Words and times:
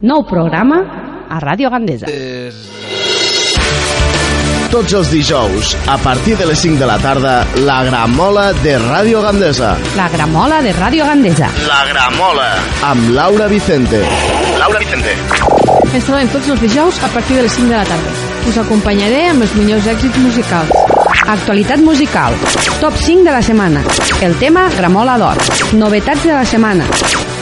Nou 0.00 0.22
programa 0.24 0.78
a 1.28 1.38
Ràdio 1.44 1.68
Gandesa. 1.68 2.08
Tots 4.72 4.94
els 4.96 5.10
dijous, 5.12 5.74
a 5.92 5.98
partir 6.00 6.38
de 6.40 6.46
les 6.48 6.62
5 6.64 6.80
de 6.80 6.88
la 6.88 6.96
tarda, 7.02 7.34
la 7.66 7.82
gramola 7.84 8.46
de 8.62 8.78
Ràdio 8.80 9.20
Gandesa. 9.20 9.74
La 9.98 10.08
gramola 10.08 10.62
de 10.64 10.72
Ràdio 10.72 11.04
Gandesa. 11.04 11.50
La 11.68 11.82
gramola. 11.90 12.48
Amb 12.88 13.12
Laura 13.12 13.50
Vicente. 13.52 14.00
Laura 14.56 14.80
Vicente. 14.80 15.12
Ens 15.92 16.08
trobem 16.08 16.32
tots 16.32 16.48
els 16.48 16.64
dijous 16.64 17.04
a 17.04 17.12
partir 17.12 17.36
de 17.36 17.44
les 17.44 17.60
5 17.60 17.68
de 17.68 17.76
la 17.76 17.84
tarda. 17.84 18.16
Us 18.48 18.56
acompanyaré 18.64 19.26
amb 19.34 19.44
els 19.44 19.52
millors 19.60 19.90
èxits 19.98 20.16
musicals. 20.24 20.72
Actualitat 21.28 21.84
musical. 21.84 22.32
Top 22.80 22.96
5 22.96 23.28
de 23.28 23.36
la 23.36 23.44
setmana. 23.44 23.84
El 24.24 24.32
tema 24.40 24.64
Gramola 24.78 25.20
d'Or. 25.20 25.44
Novetats 25.76 26.24
de 26.24 26.32
la 26.32 26.46
setmana. 26.48 26.88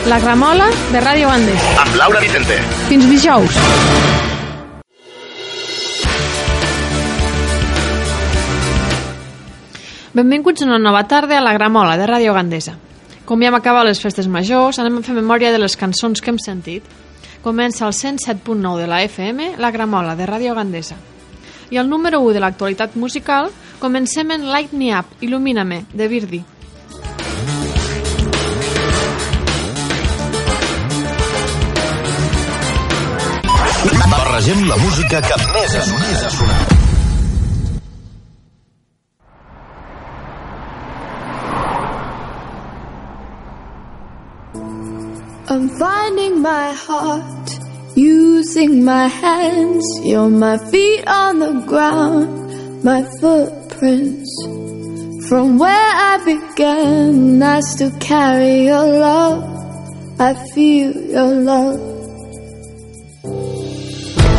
La 0.07 0.19
Gramola 0.21 0.69
de 0.93 1.01
Ràdio 1.01 1.29
Andes. 1.29 1.65
Amb 1.81 1.97
Laura 1.97 2.21
Vicente. 2.21 2.57
Fins 2.89 3.09
dijous. 3.11 3.59
Benvinguts 10.15 10.63
a 10.63 10.67
una 10.67 10.79
nova 10.79 11.07
tarda 11.07 11.39
a 11.39 11.43
la 11.45 11.53
Gramola 11.53 11.97
de 11.97 12.07
Ràdio 12.09 12.33
Gandesa. 12.35 12.75
Com 13.29 13.43
ja 13.43 13.51
hem 13.51 13.59
acabat 13.59 13.85
les 13.87 14.01
festes 14.01 14.27
majors, 14.27 14.79
anem 14.81 14.99
a 14.99 15.05
fer 15.05 15.15
memòria 15.15 15.53
de 15.53 15.61
les 15.61 15.77
cançons 15.77 16.21
que 16.21 16.33
hem 16.33 16.41
sentit. 16.41 16.85
Comença 17.45 17.87
el 17.87 17.93
107.9 17.93 18.81
de 18.81 18.87
la 18.89 19.03
FM, 19.05 19.55
la 19.61 19.71
Gramola 19.71 20.17
de 20.17 20.27
Ràdio 20.27 20.57
Gandesa. 20.57 20.97
I 21.71 21.77
el 21.77 21.89
número 21.91 22.23
1 22.25 22.33
de 22.33 22.41
l'actualitat 22.41 22.97
musical, 22.97 23.51
comencem 23.79 24.31
en 24.33 24.49
Light 24.49 24.73
Me 24.73 24.95
Up, 24.97 25.13
Il·lumina-me, 25.21 25.85
de 25.93 26.09
Virdi. 26.09 26.43
Barregem 34.39 34.69
la 34.69 34.77
música 34.77 35.21
que 35.21 35.37
més 35.53 35.73
ha 35.75 35.81
sonat. 35.83 36.19
Ha 36.23 36.29
sonat. 36.31 36.75
I'm 45.51 45.67
finding 45.81 46.41
my 46.41 46.71
heart 46.85 47.59
using 47.97 48.85
my 48.85 49.09
hands. 49.09 49.85
You're 50.05 50.31
my 50.31 50.57
feet 50.71 51.03
on 51.09 51.41
the 51.41 51.53
ground, 51.67 52.85
my 52.85 53.03
footprints. 53.21 54.31
From 55.29 55.59
where 55.59 55.93
I 56.13 56.23
began, 56.25 57.43
I 57.43 57.59
still 57.59 57.91
carry 57.99 58.67
your 58.67 58.87
love. 59.01 59.43
I 60.21 60.35
feel 60.55 60.93
your 60.95 61.35
love. 61.53 61.89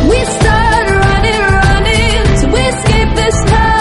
We 0.10 0.26
start 0.26 0.86
running, 1.04 1.42
running 1.60 2.24
to 2.42 2.48
escape 2.68 3.16
this 3.16 3.36
town. 3.46 3.79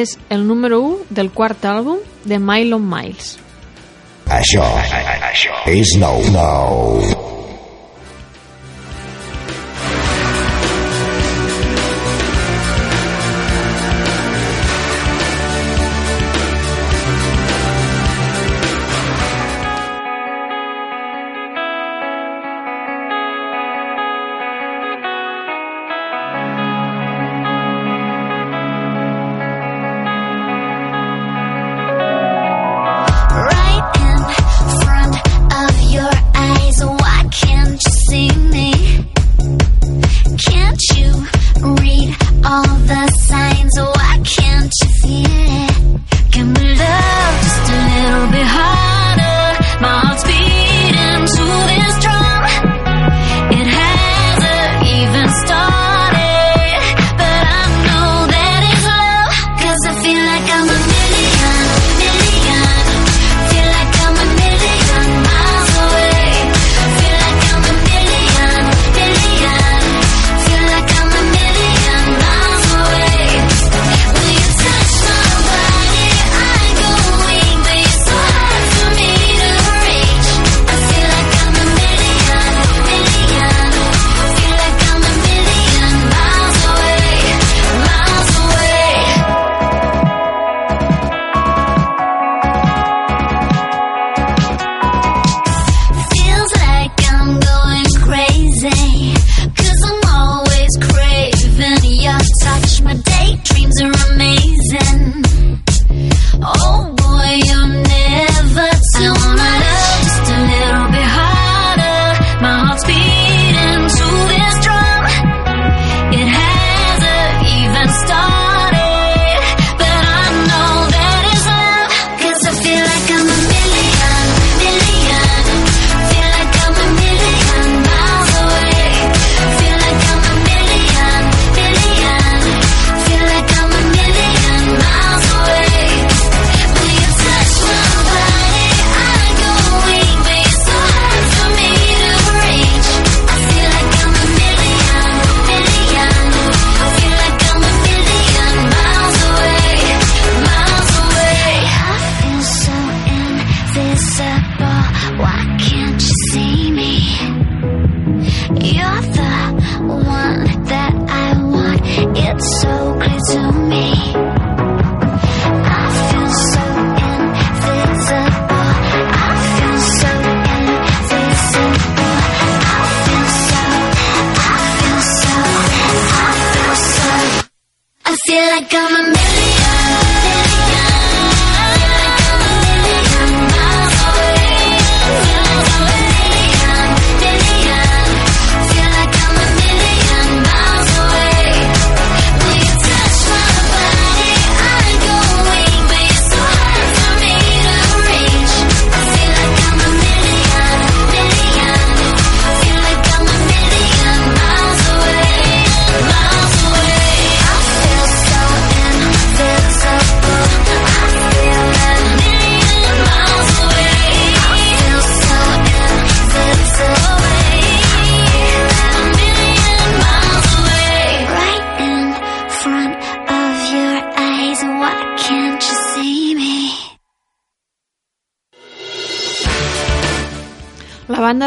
és 0.00 0.16
el 0.30 0.46
número 0.48 0.80
1 0.86 1.10
del 1.10 1.30
quart 1.36 1.64
àlbum 1.68 2.00
de 2.24 2.38
Milo 2.38 2.78
Miles. 2.80 3.36
Això, 4.30 4.64
això 5.26 5.60
és 5.66 5.96
nou. 5.98 6.22
nou. 6.34 7.39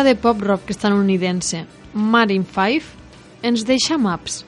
de 0.04 0.16
pop-rock 0.16 0.72
estadounidense 0.72 1.66
Marine 1.94 2.46
5, 2.46 2.86
ens 3.44 3.64
deixa 3.64 3.98
maps. 3.98 4.46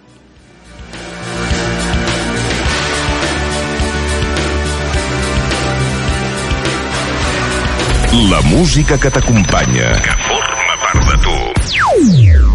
La 8.30 8.42
música 8.42 8.98
que 8.98 9.12
t'acompanya. 9.12 9.92
Que 10.02 10.18
forma 10.26 10.78
part 10.82 11.10
de 11.12 11.18
tu. 11.24 12.55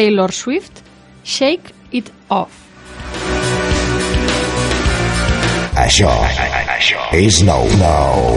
Taylor 0.00 0.32
Swift, 0.32 0.82
Shake 1.22 1.74
It 1.90 2.10
Off. 2.30 2.54
Això, 5.76 6.08
això 6.78 7.04
és 7.20 7.42
nou, 7.44 7.68
nou. 7.76 8.30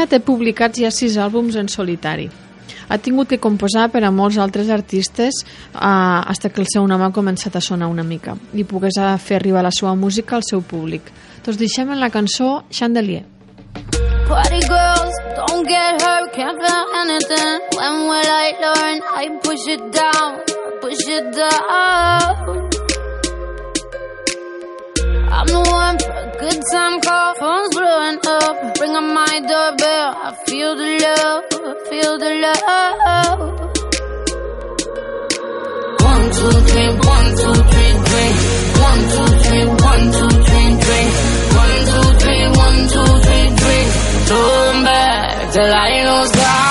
Nia 0.00 0.08
té 0.08 0.16
publicats 0.24 0.80
ja 0.80 0.88
sis 0.88 1.18
àlbums 1.20 1.58
en 1.60 1.66
solitari. 1.68 2.30
Ha 2.88 2.96
tingut 3.04 3.28
que 3.28 3.36
composar 3.36 3.90
per 3.92 4.00
a 4.08 4.10
molts 4.10 4.38
altres 4.40 4.70
artistes 4.72 5.42
eh, 5.44 5.76
hasta 5.76 6.48
que 6.48 6.62
el 6.62 6.70
seu 6.72 6.86
nom 6.88 7.04
ha 7.04 7.10
començat 7.12 7.58
a 7.58 7.60
sonar 7.60 7.90
una 7.92 8.00
mica 8.00 8.38
i 8.56 8.64
pogués 8.64 8.96
fer 9.20 9.36
arribar 9.36 9.60
la 9.60 9.74
seva 9.76 9.92
música 9.94 10.38
al 10.38 10.46
seu 10.48 10.64
públic. 10.64 11.12
Doncs 11.44 11.60
deixem 11.60 11.92
en 11.92 12.00
la 12.00 12.08
cançó 12.08 12.64
Chandelier. 12.70 13.26
Party 14.24 14.64
girls, 14.72 15.20
don't 15.36 15.68
get 15.68 16.00
hurt, 16.00 16.32
can't 16.32 16.56
feel 16.56 16.84
anything. 17.04 17.60
When 17.76 18.08
will 18.08 18.36
I 18.40 18.56
learn? 18.64 19.04
I 19.20 19.28
push 19.44 19.68
it 19.68 19.84
down, 19.92 20.40
push 20.80 21.04
it 21.12 21.28
down. 21.36 22.89
I'm 25.40 25.46
the 25.46 25.58
one 25.58 25.96
for 25.98 26.12
a 26.12 26.26
good 26.36 26.60
time 26.70 27.00
call. 27.00 27.34
Phone's 27.40 27.74
blowing 27.74 28.18
up. 28.28 28.78
Ring 28.78 28.94
on 28.94 29.14
my 29.14 29.40
doorbell. 29.40 30.08
I 30.20 30.36
feel 30.44 30.76
the 30.76 30.90
love. 31.00 31.44
I 31.64 31.74
feel 31.88 32.18
the 32.18 32.32
love. 32.44 33.40
One, 36.04 36.24
two, 36.36 36.56
three, 36.68 36.90
one, 36.92 37.28
two, 37.40 37.56
three, 37.72 37.92
three. 38.04 38.32
One, 38.84 39.02
two, 39.12 39.28
three, 39.40 39.64
one, 39.88 40.04
two, 40.12 40.28
three, 40.44 40.70
three. 40.84 41.06
One, 41.56 41.76
two, 41.88 42.06
three, 42.20 42.44
one, 42.64 42.78
two, 42.92 43.08
three, 43.24 43.48
three. 43.60 43.84
Throw 44.28 44.84
back. 44.84 45.52
till 45.54 45.72
I 45.72 46.04
goes 46.04 46.36
out. 46.36 46.69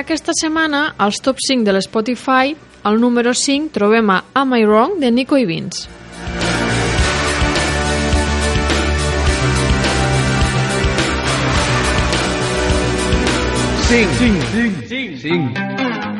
aquesta 0.00 0.32
setmana, 0.34 0.94
als 0.98 1.20
top 1.20 1.38
5 1.44 1.64
de 1.66 1.74
l'Spotify, 1.76 2.54
al 2.88 3.00
número 3.00 3.34
5 3.34 3.72
trobem 3.74 4.10
a 4.10 4.22
Am 4.34 4.56
I 4.56 4.64
Wrong 4.64 4.98
de 5.00 5.10
Nico 5.10 5.36
i 5.36 5.44
Vince. 5.44 5.88
Sí, 13.90 14.06
sí, 14.18 14.30
sí, 14.52 15.16
Cinc. 15.18 15.58
Cinc. 15.58 16.19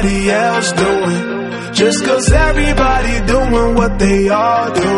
everybody 0.00 0.30
else 0.30 0.72
doing. 0.72 1.72
Just 1.72 2.04
cause 2.04 2.32
everybody 2.32 3.26
doing 3.26 3.74
what 3.74 3.98
they 3.98 4.28
all 4.28 4.72
do. 4.72 4.92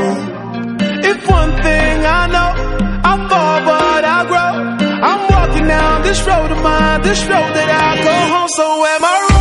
If 1.10 1.28
one 1.28 1.52
thing 1.62 2.06
I 2.06 2.26
know, 2.28 2.52
I 3.04 3.16
fall 3.28 3.60
but 3.64 4.04
I 4.04 4.24
grow. 4.30 4.52
I'm 5.08 5.20
walking 5.28 5.66
down 5.66 6.02
this 6.02 6.26
road 6.26 6.52
of 6.52 6.62
mine, 6.62 7.02
this 7.02 7.22
road 7.22 7.52
that 7.58 7.70
I 7.70 8.02
go 8.02 8.34
home, 8.34 8.48
so 8.48 8.86
am 8.86 9.04
I 9.04 9.31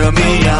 to 0.00 0.12
me. 0.12 0.55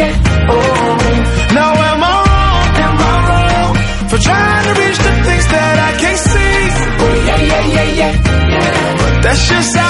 get. 0.00 0.14
Now 1.58 1.72
am 1.90 2.00
I 2.12 2.16
wrong? 2.28 2.68
Am 2.86 2.96
I 3.08 3.14
wrong 3.28 3.72
for 4.10 4.18
trying 4.28 4.64
to 4.68 4.72
reach 4.80 4.98
the 5.06 5.12
things 5.26 5.46
that 5.54 5.76
I 5.88 5.90
can't 6.02 6.20
see? 6.30 6.54
Oh 7.04 7.14
That's 9.22 9.42
just 9.48 9.76
how. 9.76 9.89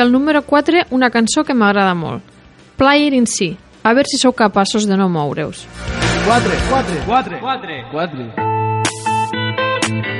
Al 0.00 0.10
número 0.10 0.42
4, 0.42 0.86
una 0.90 1.10
cançó 1.10 1.44
que 1.44 1.52
m'agrada 1.52 1.94
molt. 1.94 2.22
Player 2.80 3.12
in 3.12 3.26
Si. 3.26 3.58
A 3.82 3.92
veure 3.92 4.08
si 4.08 4.16
sou 4.16 4.32
capaços 4.32 4.86
de 4.88 4.96
no 4.96 5.10
moure-us. 5.12 5.66
4, 6.24 6.50
4, 6.70 7.02
4, 7.06 7.40
4. 7.40 7.84
4. 7.92 10.19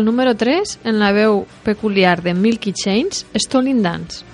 el 0.00 0.06
número 0.06 0.34
3 0.34 0.80
en 0.84 0.98
la 0.98 1.12
veu 1.12 1.44
peculiar 1.62 2.22
de 2.24 2.32
Milky 2.34 2.72
Chains, 2.72 3.26
Stolen 3.36 3.82
Dance. 3.82 4.24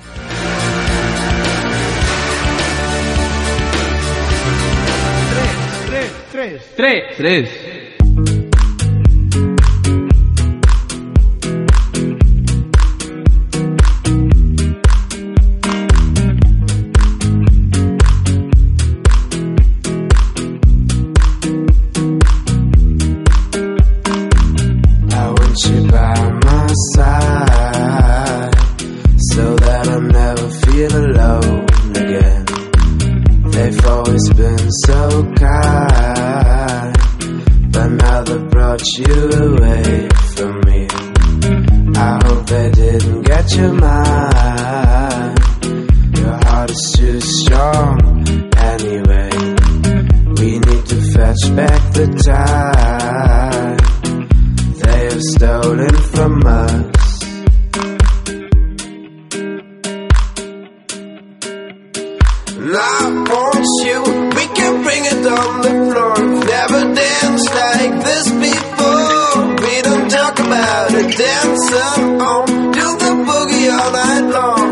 Tres, 5.27 5.51
tres, 5.87 6.11
tres. 6.33 6.63
Tres. 6.77 7.05
Tres. 7.17 7.66
dancer 71.57 72.03
on, 72.23 72.47
do 72.73 72.87
the 72.99 73.11
boogie 73.27 73.79
all 73.79 73.93
night 73.93 74.31
long. 74.31 74.66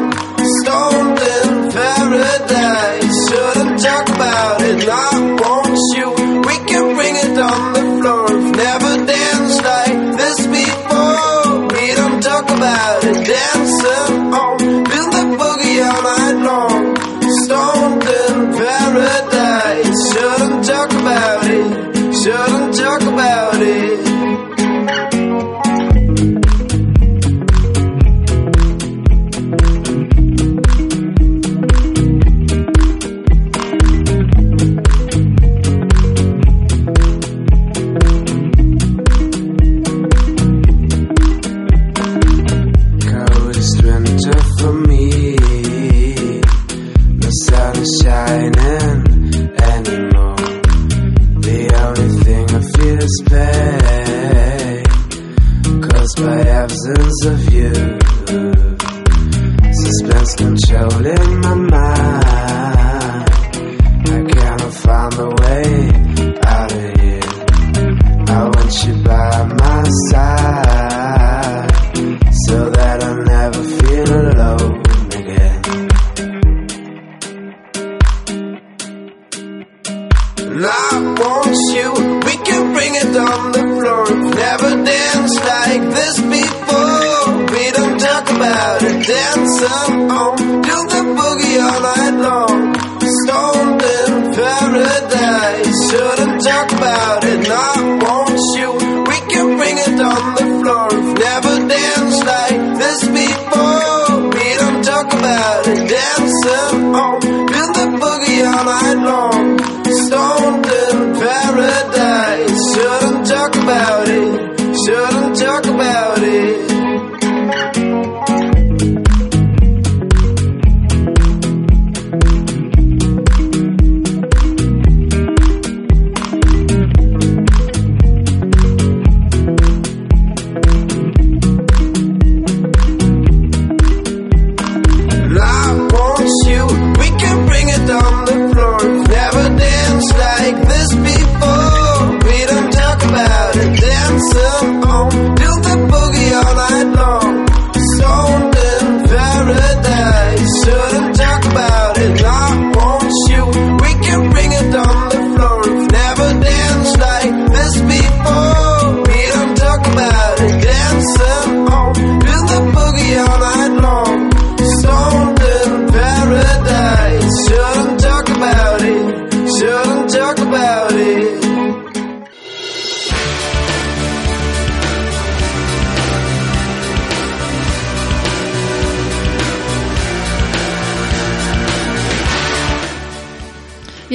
the 105.64 106.94
on. 106.94 107.33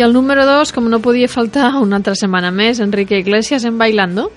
el 0.10 0.14
número 0.14 0.46
2, 0.46 0.74
com 0.74 0.90
no 0.90 1.00
podia 1.06 1.30
faltar 1.30 1.70
una 1.78 2.00
altra 2.00 2.16
setmana 2.18 2.50
més, 2.52 2.80
Enrique 2.82 3.20
Iglesias 3.22 3.64
en 3.70 3.78
Bailando. 3.78 4.32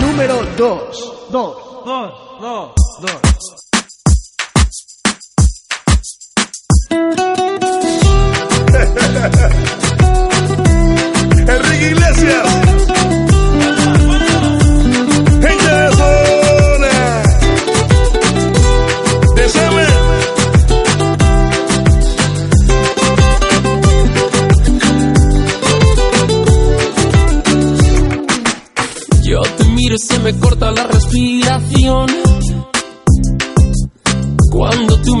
Número 0.00 0.38
2, 0.56 1.02
2, 1.32 1.56
2, 1.86 2.12
2, 2.40 2.70
2. 3.02 3.51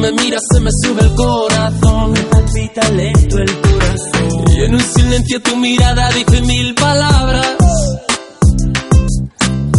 Me 0.02 0.10
miras 0.10 0.42
se 0.52 0.60
me 0.60 0.70
sube 0.82 1.00
el 1.02 1.14
corazón. 1.14 2.12
Me 2.12 2.20
palpita 2.22 2.88
lento 2.90 3.38
el 3.38 3.60
corazón. 3.60 4.44
Y 4.56 4.62
en 4.64 4.74
un 4.74 4.80
silencio 4.80 5.40
tu 5.40 5.56
mirada 5.56 6.10
dice 6.10 6.40
mil 6.42 6.74
palabras. 6.74 7.56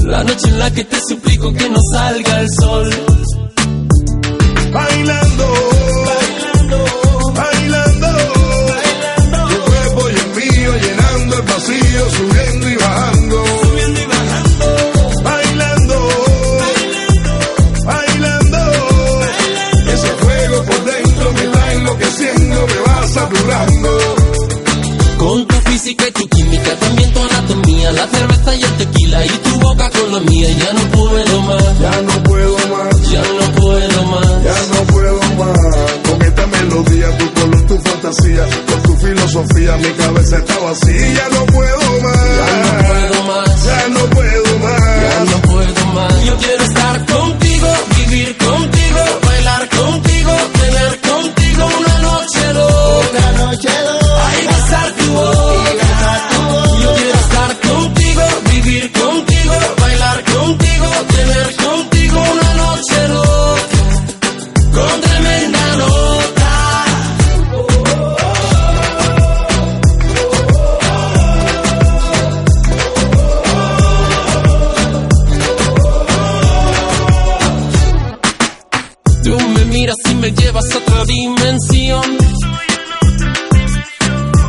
La 0.05 0.23
noche 0.23 0.47
en 0.47 0.59
la 0.59 0.71
que 0.71 0.85
te 0.85 0.97
suplico 1.09 1.53
que 1.53 1.69
no 1.69 1.79
salga 1.93 2.39
el 2.39 2.47
sol. 2.61 2.89
Bailando. 4.71 4.73
Bailando. 4.73 5.82
Con 25.17 25.47
tu 25.47 25.55
física 25.69 26.05
y 26.07 26.11
tu 26.11 26.27
química, 26.27 26.75
también 26.79 27.13
tu 27.13 27.19
anatomía, 27.21 27.91
la 27.93 28.07
cerveza 28.07 28.55
y 28.55 28.61
el 28.63 28.71
tequila 28.77 29.25
y 29.25 29.29
tu 29.29 29.59
boca 29.59 29.89
con 29.89 30.11
la 30.13 30.19
mía, 30.19 30.49
ya 30.51 30.73
no 30.73 30.81
puedo 30.91 31.41
más, 31.41 31.79
Ya 31.79 32.01
no 32.01 32.23
puedo 32.23 32.57
más. 32.57 33.11
ya 33.11 33.21
no 33.21 33.51
puedo 33.55 34.03
más. 34.05 34.43
Ya 34.43 34.55
no 34.73 34.83
puedo 34.93 35.19
más 35.37 35.57
con 36.09 36.21
esta 36.21 36.47
melodía, 36.47 37.17
tu 37.17 37.33
color, 37.33 37.61
tu 37.65 37.77
fantasía, 37.79 38.45
con 38.67 38.83
tu 38.83 38.95
filosofía, 39.05 39.77
mi 39.77 39.89
cabeza 39.93 40.37
está 40.37 40.59
vacía. 40.59 41.13
Ya 41.13 41.29
no 41.29 41.45
puedo 41.47 42.01
más. 42.01 42.19
Ya 42.37 42.63
no 42.63 42.72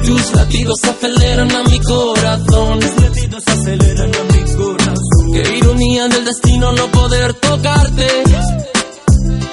Tus 0.05 0.33
latidos 0.35 0.79
aceleran 0.85 1.51
a 1.51 1.63
mi 1.65 1.81
corazón. 1.81 2.81
Tus 2.81 3.03
latidos 3.03 3.43
aceleran 3.47 4.11
a 4.15 4.33
mi 4.33 4.55
corazón. 4.55 5.33
Qué 5.33 5.57
ironía 5.57 6.09
del 6.09 6.25
destino 6.25 6.73
no 6.73 6.87
poder 6.89 7.33
tocarte, 7.35 8.07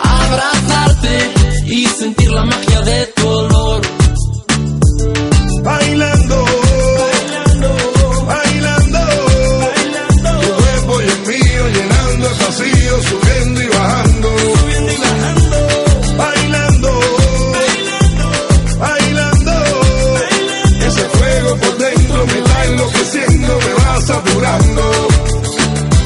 abrazarte 0.02 1.32
y 1.68 1.86
sentir 1.86 2.32
la 2.32 2.46
magia 2.46 2.82
de 2.82 3.06
tu 3.08 3.28
olor. 3.28 3.51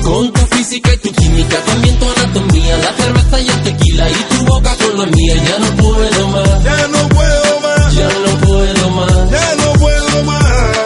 Con 0.04 0.32
tu 0.32 0.56
física 0.56 0.94
y 0.94 0.98
tu 0.98 1.12
química, 1.14 1.58
también 1.66 1.98
tu 1.98 2.06
anatomía, 2.06 2.78
la 2.78 2.94
cerveza 2.94 3.40
y 3.42 3.50
el 3.50 3.64
tequila 3.64 4.10
y 4.10 4.14
tu 4.14 4.46
boca 4.46 4.76
con 4.78 5.00
la 5.00 5.06
mía, 5.08 5.36
ya 5.36 5.60
no 5.60 5.76
puedo 5.78 6.28
más, 6.30 6.64
Ya 6.64 6.88
no 6.88 7.10
puedo 7.10 7.60
más. 7.62 7.96
ya 7.96 8.10
no 8.10 8.48
puedo 8.48 8.90
más. 8.92 9.32
Ya 9.32 9.56
no 9.56 9.74
puedo 9.74 10.24
más 10.24 10.46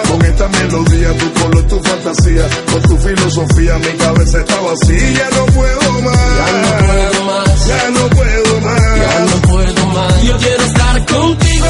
con 0.10 0.26
esta 0.26 0.48
melodía, 0.48 1.18
tu 1.18 1.34
color, 1.42 1.68
tu 1.68 1.80
fantasía, 1.82 2.48
con 2.72 2.82
tu 2.84 2.98
filosofía, 2.98 3.78
mi 3.78 3.98
cabeza 3.98 4.40
está 4.40 4.60
vacía. 4.62 5.12
Ya 5.12 5.30
no 5.38 5.46
puedo 5.48 6.02
más. 6.02 6.18
Ya 6.40 6.50
no 6.62 6.88
puedo 6.88 7.24
más. 7.26 7.68
Ya 7.68 7.90
no 7.90 8.10
puedo 8.10 8.62
más. 8.62 8.82
Ya 8.98 9.20
no 9.26 9.42
puedo 9.42 9.86
más. 9.88 10.24
Yo 10.24 10.38
quiero 10.38 10.64
estar 10.64 11.06
contigo, 11.06 11.66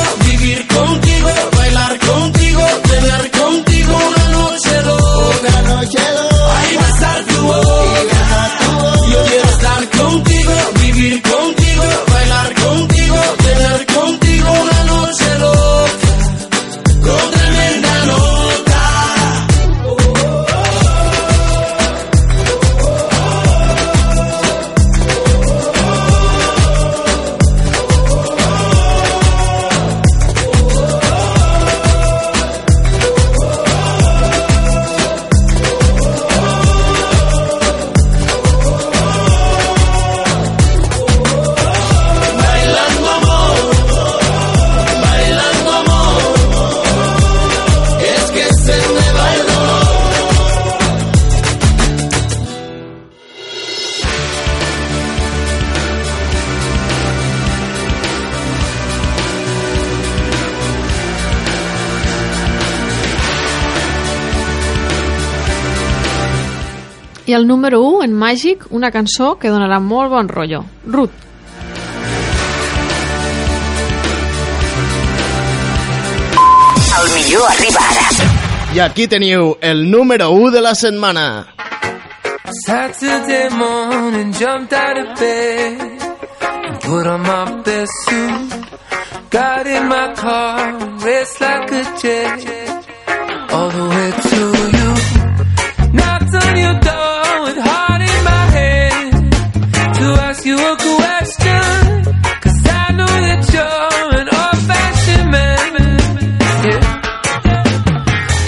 I 67.30 67.34
el 67.34 67.46
número 67.46 67.84
1, 67.84 68.06
en 68.06 68.14
Màgic, 68.14 68.64
una 68.72 68.90
cançó 68.90 69.36
que 69.38 69.52
donarà 69.54 69.78
molt 69.80 70.10
bon 70.10 70.28
rotllo. 70.28 70.64
Ruth. 70.84 71.12
El 76.98 77.12
millor 77.14 77.46
arriba 77.52 77.84
ara. 77.92 78.08
I 78.74 78.82
aquí 78.82 79.06
teniu 79.08 79.52
el 79.62 79.92
número 79.92 80.32
1 80.32 80.50
de 80.56 80.62
la 80.62 80.74
setmana. 80.74 81.26
Saturday 82.66 83.50
morning, 83.52 84.34
jumped 84.34 84.74
out 84.74 84.98
of 84.98 85.20
bed 85.20 86.02
and 86.66 86.82
put 86.82 87.06
on 87.06 87.22
my 87.22 87.62
best 87.62 87.94
suit. 88.08 88.50
Got 89.30 89.68
in 89.68 89.88
my 89.88 90.16
car, 90.16 90.74
raced 91.06 91.40
like 91.42 91.72
a 91.74 91.84
jet 92.02 92.42
all 93.54 93.70
the 93.70 93.86
way 93.94 94.10
to 94.32 94.42
you. 94.78 94.90
Knocked 95.94 96.34
on 96.34 96.58
your 96.58 96.80
door 96.80 97.09
ask 100.40 100.46
you 100.46 100.56
a 100.56 100.76
question. 100.78 102.04
Cause 102.44 102.60
I 102.66 102.92
know 102.98 103.14
that 103.28 103.42
you're 103.54 104.20
an 104.20 104.28
old 104.40 104.60
fashioned 104.70 105.32
man. 105.36 105.74
Yeah. 106.66 106.84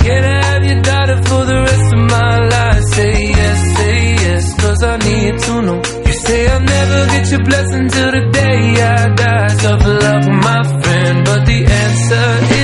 Can 0.06 0.24
I 0.24 0.46
have 0.46 0.64
your 0.70 0.82
daughter 0.82 1.18
for 1.28 1.46
the 1.46 1.58
rest 1.68 1.94
of 1.94 2.02
my 2.16 2.38
life? 2.56 2.84
Say 2.96 3.14
yes, 3.40 3.78
say 3.78 3.98
yes, 4.24 4.62
cause 4.62 4.84
I 4.84 4.98
need 4.98 5.40
to 5.40 5.62
know. 5.62 5.82
You 6.08 6.14
say 6.14 6.48
I'll 6.48 6.60
never 6.62 7.06
get 7.14 7.32
your 7.32 7.44
blessing 7.44 7.90
till 7.90 8.12
the 8.12 8.24
day 8.32 8.82
I 8.82 9.16
die. 9.16 9.56
Tough 9.64 9.86
luck, 9.86 10.24
my 10.48 10.82
friend, 10.82 11.26
but 11.26 11.46
the 11.46 11.60
answer 11.66 12.56
is. 12.56 12.61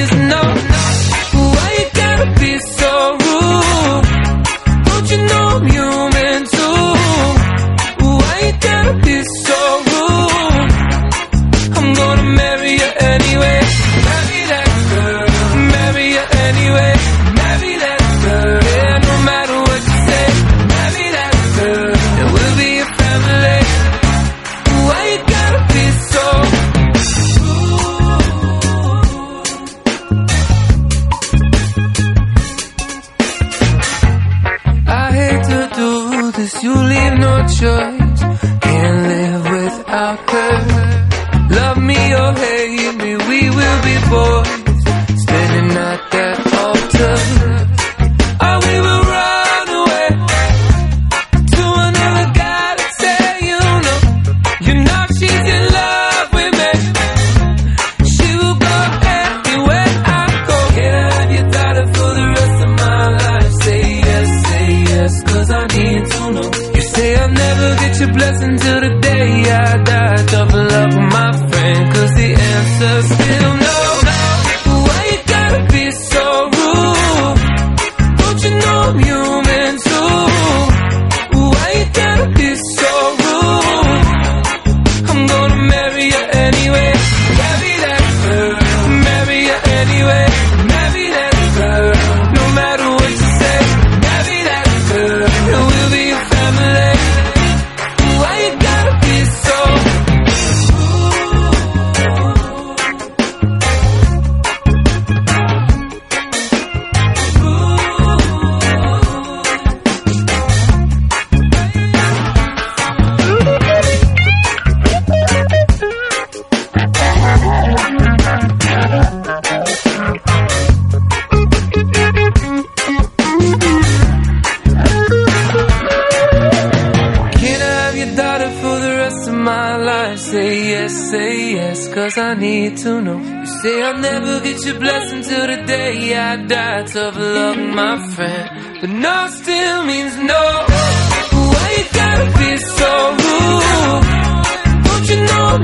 you 36.68 36.76
leave 36.92 37.16
no 37.28 37.34
choice. 37.60 38.20
Can't 38.66 39.00
live 39.12 39.44
without 39.56 40.20
her. 40.32 40.37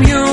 you. 0.02 0.33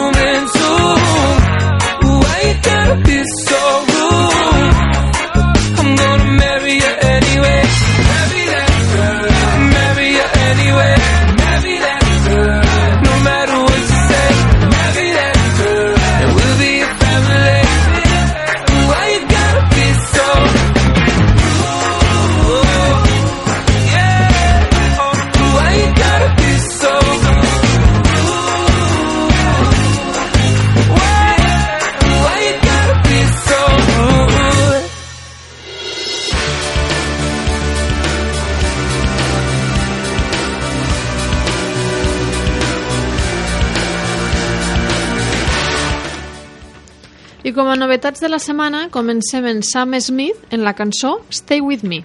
novetats 47.80 48.20
de 48.20 48.28
la 48.28 48.38
setmana 48.38 48.86
comencem 48.92 49.46
en 49.48 49.62
Sam 49.64 49.96
Smith 50.00 50.52
en 50.52 50.64
la 50.66 50.74
cançó 50.76 51.16
Stay 51.32 51.60
With 51.64 51.82
Me. 51.82 52.02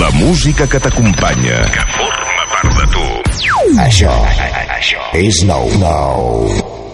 La 0.00 0.10
música 0.20 0.68
que 0.68 0.80
t'acompanya. 0.80 1.62
Que 1.72 1.86
forma 1.96 2.48
part 2.52 2.80
de 2.80 2.88
tu. 2.94 3.06
Això, 3.80 4.14
això 4.78 5.12
és 5.16 5.44
nou, 5.48 5.70
nou. 5.80 6.85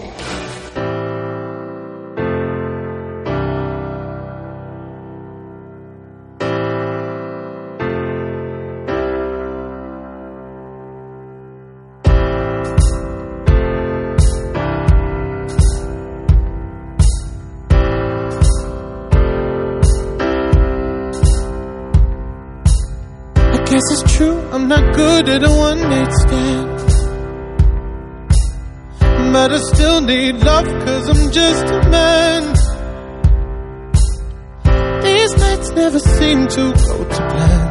one 25.67 25.81
night 25.93 26.13
stand. 26.23 26.79
But 29.33 29.49
I 29.57 29.59
still 29.73 29.99
need 30.01 30.35
love, 30.49 30.67
cause 30.85 31.05
I'm 31.11 31.23
just 31.39 31.65
a 31.77 31.79
man. 31.95 32.41
These 35.05 35.33
nights 35.43 35.69
never 35.81 35.99
seem 36.17 36.39
to 36.57 36.63
go 36.87 36.95
to 37.13 37.19
plan. 37.31 37.67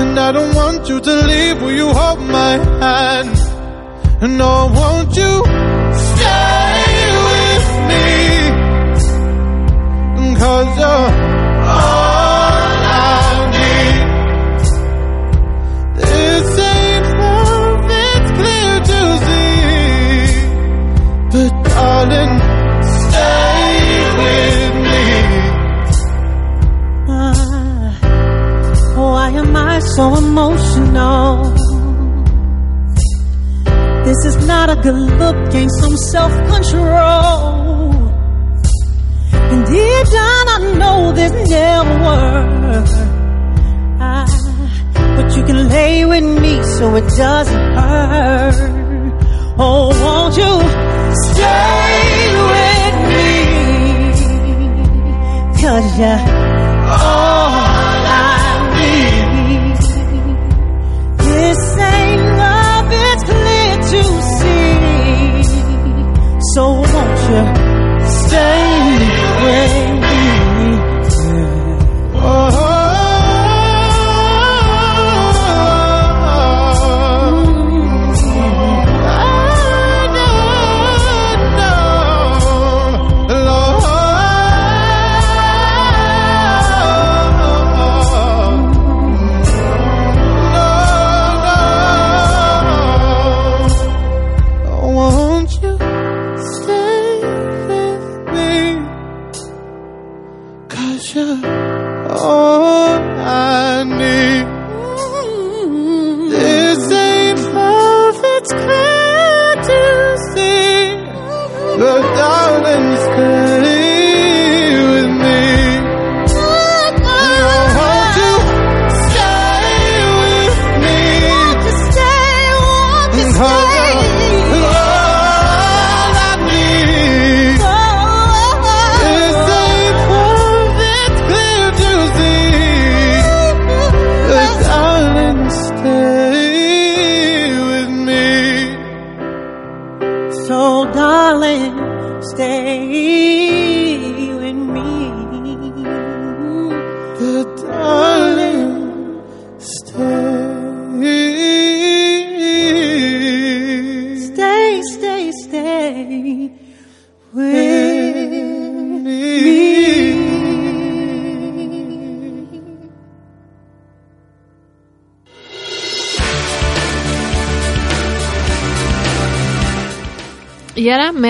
And 0.00 0.12
I 0.26 0.28
don't 0.36 0.54
want 0.60 0.88
you 0.90 0.98
to 1.08 1.14
leave, 1.30 1.56
will 1.62 1.76
you 1.82 1.90
hold 2.00 2.20
my 2.38 2.52
hand? 2.84 3.36
No, 4.40 4.52
won't 4.78 5.12
you 5.22 5.32
stay? 6.12 6.73
self-control. 36.14 37.90
And 39.52 39.62
deep 39.66 40.06
down 40.18 40.44
I 40.56 40.58
know 40.80 41.00
this 41.18 41.32
never 41.50 41.96
works. 42.08 42.94
But 45.16 45.28
you 45.36 45.42
can 45.48 45.68
lay 45.68 46.04
with 46.04 46.26
me 46.42 46.54
so 46.76 46.94
it 47.00 47.08
doesn't 47.16 47.68
hurt. 47.78 48.72
Oh, 49.58 49.86
won't 50.04 50.34
you 50.42 50.52
stay 51.30 52.14
with 52.52 52.96
me? 53.12 53.32
Cause 55.60 55.88
you 55.98 56.33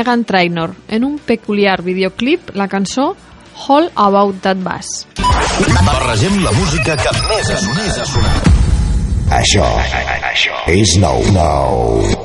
Megan 0.04 0.24
Trainor, 0.26 0.74
en 0.88 1.02
un 1.02 1.18
peculiar 1.18 1.82
videoclip, 1.82 2.50
la 2.54 2.68
cançó 2.68 3.16
All 3.68 3.90
About 3.94 4.42
That 4.42 4.58
Bass. 4.58 5.06
Barregem 5.86 6.42
la 6.44 6.52
música 6.52 6.94
que. 6.94 7.14
Més 7.30 7.48
ha 7.48 8.04
sonat. 8.04 8.52
Això, 9.40 9.64
això 10.28 10.60
és 10.76 10.98
nou. 11.00 11.24
Nou. 11.32 12.23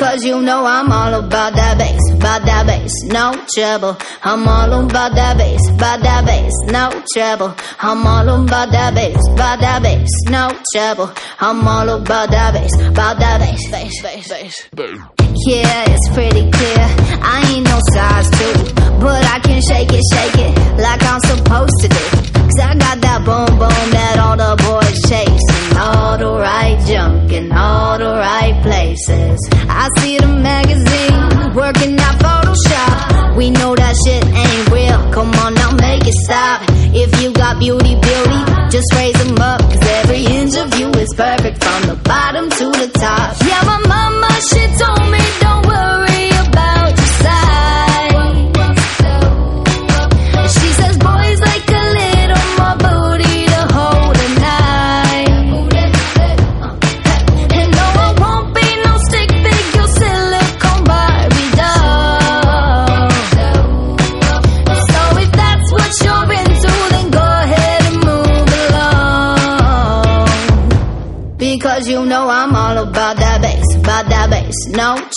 Because 0.00 0.24
you 0.24 0.40
know 0.40 0.64
I'm 0.64 0.90
all 0.90 1.12
about 1.12 1.52
that 1.56 1.76
bass, 1.76 2.00
about 2.14 2.46
that 2.46 2.64
bass, 2.66 2.90
no 3.04 3.36
trouble. 3.52 3.98
I'm 4.22 4.48
all 4.48 4.86
about 4.86 5.14
that 5.14 5.36
bass, 5.36 5.60
about 5.68 6.00
that 6.00 6.24
bass, 6.24 6.54
no 6.72 6.88
trouble. 7.12 7.54
I'm 7.80 8.06
all 8.06 8.26
about 8.42 8.72
that 8.72 8.94
bass, 8.94 9.20
about 9.28 9.60
that 9.60 9.82
bass, 9.82 10.08
no 10.30 10.58
trouble. 10.72 11.12
I'm 11.38 11.68
all 11.68 11.86
about 12.00 12.30
that 12.30 12.54
bass, 12.54 12.72
about 12.80 13.18
that 13.18 13.40
bass, 13.40 13.70
bass, 13.70 14.02
bass, 14.02 14.28
bass. 14.32 14.68
Yeah, 15.46 15.84
it's 15.86 16.08
pretty 16.14 16.50
clear. 16.50 16.86
I 17.20 17.44
ain't 17.52 17.66
no 17.68 17.78
size 17.92 18.30
two, 18.30 18.72
but 19.04 19.22
I 19.28 19.38
can 19.40 19.60
shake 19.60 19.92
it, 19.92 20.02
shake 20.14 20.48
it 20.48 20.80
like 20.80 21.02
I'm 21.04 21.20
supposed 21.20 21.76
to 21.82 21.88
do. 21.88 22.29
I 22.60 22.74
got 22.74 23.00
that 23.00 23.24
boom 23.24 23.58
boom 23.58 23.86
that 23.96 24.18
all 24.18 24.36
the 24.36 24.52
boys 24.62 25.00
chase. 25.08 25.46
All 25.76 26.18
the 26.18 26.30
right 26.30 26.78
junk 26.86 27.32
in 27.32 27.50
all 27.52 27.98
the 27.98 28.12
right 28.14 28.56
places. 28.62 29.40
I 29.68 29.88
see 29.98 30.18
the 30.18 30.28
magazine 30.28 31.54
working 31.54 31.98
out 31.98 32.16
Photoshop. 32.20 33.36
We 33.36 33.50
know 33.50 33.74
that 33.74 33.94
shit 34.04 34.24
ain't 34.24 34.70
real. 34.70 35.00
Come 35.12 35.30
on 35.40 35.54
now, 35.54 35.72
make 35.72 36.06
it 36.06 36.14
stop. 36.26 36.62
If 36.92 37.22
you 37.22 37.32
got 37.32 37.58
beauty, 37.58 37.94
beauty, 37.94 38.40
just 38.70 38.92
raise 38.94 39.14
them 39.14 39.38
up. 39.38 39.60
Cause 39.60 39.86
every 40.02 40.24
inch 40.26 40.56
of 40.56 40.78
you 40.78 40.90
is 41.00 41.08
perfect 41.16 41.62
from 41.64 41.82
the 41.88 41.96
bottom 42.04 42.50
to 42.50 42.66
the 42.76 42.90
top. 42.94 43.39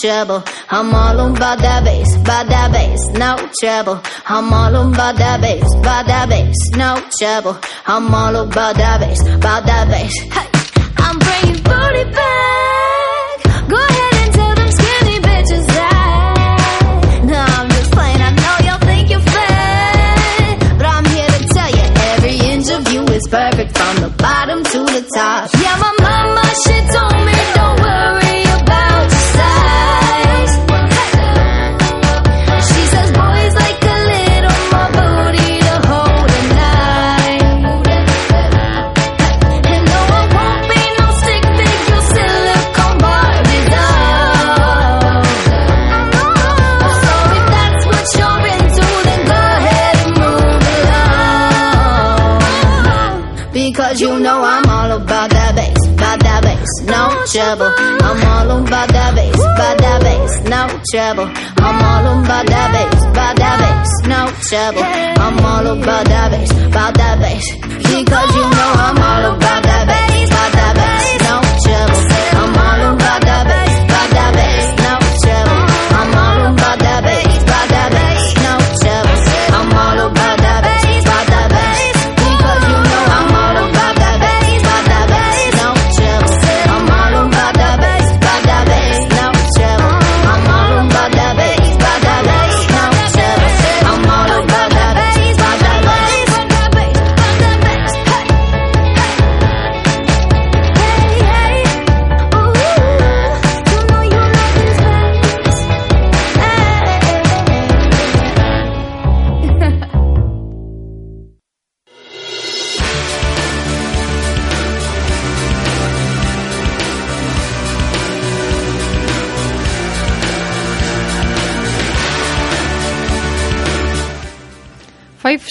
Trouble. 0.04 0.43
I'm 0.70 0.93
all 0.93 1.32
about 1.32 1.60
that 1.60 1.86
bass, 1.86 2.14
about 2.18 2.47
that 2.49 2.74
bass, 2.74 2.99
no 3.16 3.38
trouble. 3.62 4.01
I'm 4.28 4.51
all 4.51 4.76
about 4.76 5.16
that 5.16 5.39
bass, 5.39 5.64
about 5.80 6.08
that 6.08 6.28
bass, 6.28 6.58
no 6.76 6.99
trouble. 7.18 7.56
I'm 7.88 8.14
all 8.14 8.36
about 8.36 8.76
that 8.76 8.99
bass, 8.99 9.22
about 9.22 9.66
that 9.66 9.88
bass. 9.88 10.12
Hey, 10.28 10.49
I'm 11.06 11.18
bringing 11.24 11.64
booty 11.64 12.04
back. 12.12 13.36
Go 13.72 13.80
ahead 13.80 14.16
and 14.24 14.34
tell 14.36 14.56
them 14.60 14.72
skinny 14.76 15.18
bitches 15.24 15.66
that. 15.72 17.24
No, 17.24 17.39
I'm 17.39 17.70
just 17.70 17.91
playing. 17.93 18.22
I 18.28 18.32
know 18.43 18.56
y'all 18.68 18.84
think 18.84 19.10
you're 19.10 19.24
fat, 19.24 20.76
but 20.78 20.86
I'm 20.86 21.06
here 21.16 21.32
to 21.32 21.41
tell 21.56 21.72
you 21.72 21.86
every 22.12 22.36
inch 22.51 22.68
of 22.76 22.91
you 22.91 23.04
is 23.16 23.24
perfect 23.32 23.72
from 23.78 23.95
the 24.04 24.10
bottom 24.20 24.66
to 24.66 24.80
the 24.84 25.10
top. 25.16 25.53
Trouble. 57.34 57.73
I'm 58.05 58.21
all 58.29 58.61
about 58.61 58.89
that 58.89 59.15
bass, 59.15 59.34
about 59.34 59.77
that 59.81 59.99
bass, 60.05 60.34
no 60.53 60.61
trouble. 60.91 61.27
I'm 61.65 61.79
all 61.81 62.05
about 62.21 62.45
that 62.45 62.69
bass, 62.73 63.01
about 63.09 63.36
that 63.41 63.57
bass, 63.57 63.91
no 64.05 64.21
trouble. 64.49 64.84
I'm 64.86 65.39
all 65.41 65.67
about 65.73 66.05
that 66.05 66.29
bass, 66.29 66.51
about 66.69 66.93
that 66.93 67.17
bass. 67.19 67.45
Because 67.89 68.29
you 68.38 68.45
know 68.53 68.71
I'm 68.86 68.97
all 69.01 69.25
about 69.34 69.63
that 69.63 69.82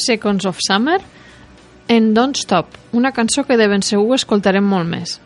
Seconds 0.07 0.47
of 0.49 0.59
Summer 0.67 1.01
en 1.89 2.15
Don't 2.15 2.37
Stop, 2.39 2.77
una 2.93 3.13
cançó 3.13 3.45
que 3.45 3.57
de 3.57 3.69
ben 3.69 3.83
segur 3.83 4.17
escoltarem 4.17 4.65
molt 4.65 4.89
més. 4.89 5.19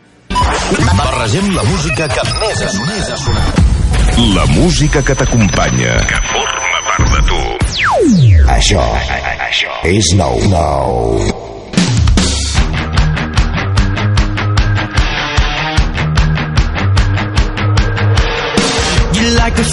Barregem 0.97 1.53
la 1.55 1.63
música 1.63 2.07
que 2.11 2.23
més 2.41 2.61
ha 2.61 2.71
sonat. 2.73 2.95
Més 2.95 3.11
ha 3.11 3.17
sonat. 3.21 3.61
La 4.35 4.45
música 4.51 5.03
que 5.05 5.15
t'acompanya. 5.15 5.93
Que 6.09 6.21
forma 6.31 6.81
part 6.87 7.13
de 7.13 7.21
tu. 7.29 7.41
Això, 8.57 8.83
això 9.47 9.77
és 9.87 10.11
nou. 10.17 10.41
Nou. 10.51 11.56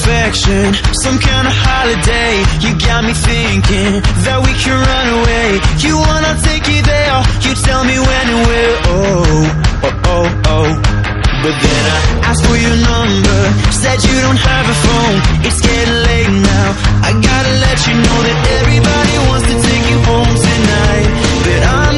Affection, 0.05 0.69
some 1.01 1.17
kind 1.17 1.49
of 1.49 1.55
holiday. 1.57 2.37
You 2.61 2.77
got 2.77 3.09
me 3.09 3.17
thinking 3.17 4.05
that 4.29 4.37
we 4.45 4.53
can 4.53 4.77
run 4.77 5.07
away. 5.17 5.49
You 5.81 5.97
wanna 5.97 6.37
take 6.45 6.69
you 6.69 6.85
there, 6.85 7.25
you 7.41 7.57
tell 7.65 7.89
me 7.89 7.97
when 7.97 8.25
and 8.29 8.43
where. 8.45 8.75
Oh, 8.85 9.25
oh, 9.81 10.13
oh, 10.13 10.29
oh. 10.45 10.69
But 11.41 11.57
then 11.57 11.83
I 11.89 11.99
asked 12.29 12.45
for 12.45 12.53
your 12.53 12.77
number, 12.85 13.41
said 13.81 13.97
you 14.05 14.17
don't 14.21 14.37
have 14.45 14.67
a 14.69 14.77
phone. 14.85 15.17
It's 15.49 15.61
getting 15.65 15.97
late 16.05 16.33
now. 16.53 16.69
I 17.01 17.11
gotta 17.25 17.55
let 17.65 17.79
you 17.89 17.97
know 17.97 18.19
that 18.29 18.39
everybody 18.61 19.15
wants 19.33 19.47
to 19.49 19.57
take 19.57 19.85
you 19.89 19.99
home 20.05 20.33
tonight. 20.37 21.09
But 21.49 21.61
I'm 21.65 21.97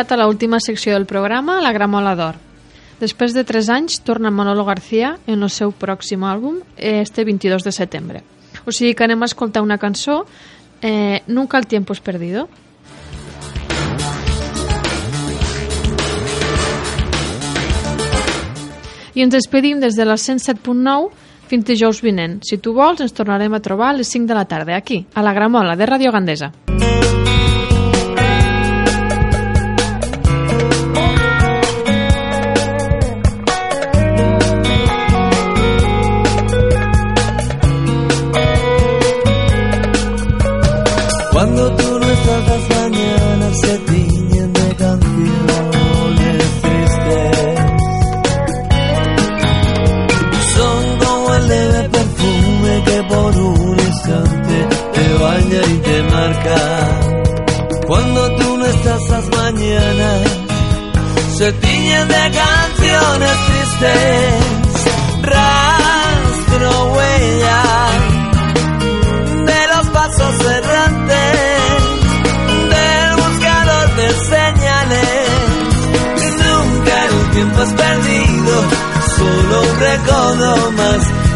arribat 0.00 0.12
a 0.12 0.24
l'última 0.24 0.60
secció 0.60 0.94
del 0.94 1.04
programa, 1.04 1.60
la 1.60 1.72
Gramola 1.72 2.14
d'Or. 2.16 2.36
Després 3.00 3.34
de 3.36 3.44
3 3.44 3.68
anys, 3.68 4.00
torna 4.00 4.30
Manolo 4.30 4.64
García 4.64 5.18
en 5.26 5.42
el 5.42 5.50
seu 5.50 5.72
pròxim 5.72 6.24
àlbum, 6.24 6.60
este 6.76 7.24
22 7.24 7.64
de 7.64 7.72
setembre. 7.72 8.22
O 8.64 8.72
sigui 8.72 8.94
que 8.94 9.04
anem 9.04 9.20
a 9.20 9.28
escoltar 9.28 9.62
una 9.62 9.76
cançó, 9.76 10.24
eh, 10.80 11.20
Nunca 11.26 11.58
el 11.58 11.66
tiempo 11.66 11.92
es 11.92 12.00
perdido. 12.00 12.48
I 19.12 19.22
ens 19.22 19.34
despedim 19.34 19.80
des 19.80 19.96
de 19.96 20.04
la 20.06 20.16
107.9 20.16 21.10
fins 21.48 21.64
dijous 21.64 22.00
vinent. 22.00 22.40
Si 22.42 22.56
tu 22.56 22.72
vols, 22.72 23.00
ens 23.00 23.12
tornarem 23.12 23.52
a 23.52 23.60
trobar 23.60 23.90
a 23.90 23.98
les 23.98 24.08
5 24.08 24.26
de 24.26 24.34
la 24.34 24.46
tarda, 24.46 24.76
aquí, 24.76 25.04
a 25.12 25.20
la 25.20 25.34
Gramola, 25.34 25.76
de 25.76 25.84
Radio 25.84 26.12
Gandesa. 26.12 26.52
Cuando 26.66 26.99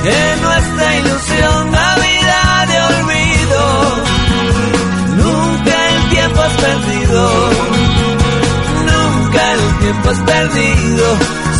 en 0.07 0.43
nuestra 0.43 0.97
ilusión, 0.99 1.71
Navidad 1.71 2.69
de 2.69 2.81
olvido. 2.83 3.63
Nunca 5.17 5.89
el 5.89 6.11
tiempo 6.11 6.45
es 6.45 6.53
perdido, 6.53 7.51
nunca 8.91 9.53
el 9.53 9.79
tiempo 9.81 10.11
es 10.11 10.19
perdido, 10.21 11.07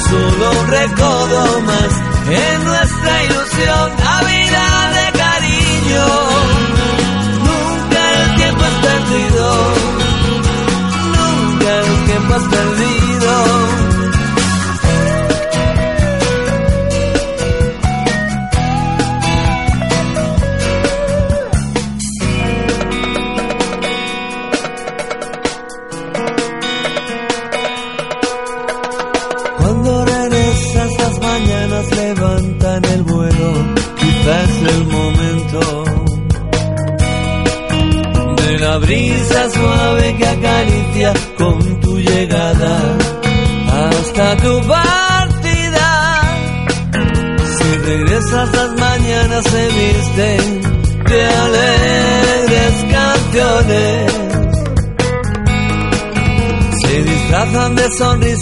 solo 0.09 0.61
un 0.61 0.67
recodo 0.69 1.61
más 1.63 1.93
en 2.29 2.65
nuestra 2.65 3.23
ilusión, 3.25 3.97
Navidad 3.99 4.91
de 4.99 5.19
cariño. 5.19 6.07
Nunca 7.49 8.01
el 8.21 8.35
tiempo 8.37 8.65
es 8.65 8.77
perdido, 8.89 9.75
nunca 11.17 11.71
el 11.81 12.05
tiempo 12.07 12.35
es 12.37 12.43
perdido. 12.43 13.14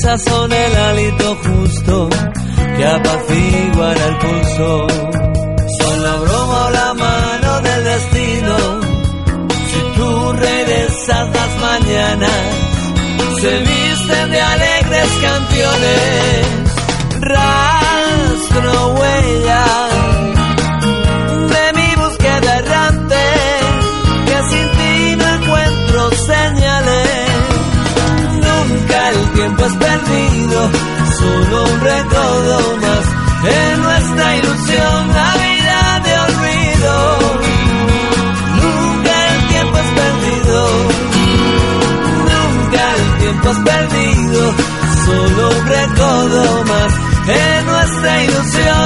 Son 0.03 0.53
el 0.53 0.76
hálito 0.76 1.36
justo 1.44 2.09
que 2.76 2.84
apaciguará 2.84 4.05
el 4.07 4.18
pulso. 4.18 4.86
Son 5.78 6.03
la 6.03 6.16
broma 6.16 6.66
o 6.66 6.70
la 6.70 6.94
mano 6.94 7.61
del 7.61 7.84
destino. 7.84 8.57
Si 9.70 9.80
tú 9.96 10.32
regresas 10.32 11.28
las 11.32 11.57
mañanas, 11.61 12.40
se 13.40 13.59
visten 13.59 14.30
de 14.32 14.40
alegres 14.40 15.09
canciones. 15.22 16.62
Perdido, 30.03 30.70
solo 31.18 31.64
un 31.64 31.80
recodo 31.80 32.76
más 32.76 33.05
en 33.44 33.82
nuestra 33.82 34.36
ilusión, 34.36 35.09
Navidad 35.09 36.03
de 36.03 36.12
olvido. 36.26 36.94
Nunca 38.62 39.12
el 39.34 39.40
tiempo 39.48 39.76
es 39.78 39.90
perdido, 40.00 40.57
nunca 42.30 42.82
el 42.96 43.05
tiempo 43.18 43.46
es 43.50 43.59
perdido, 43.70 44.42
solo 45.07 45.42
un 45.59 45.66
recodo 45.66 46.42
más 46.64 46.92
en 47.28 47.66
nuestra 47.66 48.22
ilusión, 48.24 48.82